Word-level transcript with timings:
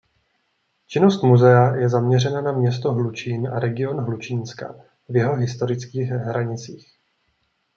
Činnost 0.87 1.23
muzea 1.23 1.75
je 1.75 1.89
zaměřena 1.89 2.41
na 2.41 2.51
město 2.51 2.93
Hlučín 2.93 3.47
a 3.47 3.59
region 3.59 4.01
Hlučínska 4.03 4.75
v 5.09 5.15
jeho 5.15 5.35
historických 5.35 6.09
hranicích. 6.09 6.91